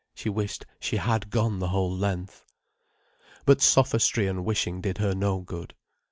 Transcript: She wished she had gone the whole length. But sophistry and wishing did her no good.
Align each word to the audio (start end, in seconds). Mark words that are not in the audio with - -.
She 0.15 0.29
wished 0.29 0.65
she 0.79 0.97
had 0.97 1.29
gone 1.29 1.59
the 1.59 1.67
whole 1.67 1.95
length. 1.95 2.43
But 3.45 3.61
sophistry 3.61 4.25
and 4.25 4.43
wishing 4.43 4.81
did 4.81 4.97
her 4.97 5.13
no 5.13 5.41
good. 5.41 5.75